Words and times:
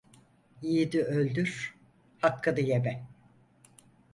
Yiğidi 0.61 1.03
öldür; 1.03 1.75
hakkını 2.21 2.59
yeme. 2.59 3.07